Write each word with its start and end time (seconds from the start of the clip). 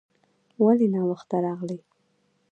ولې 0.65 0.87
ناوخته 0.93 1.37
راغلې؟ 1.45 1.77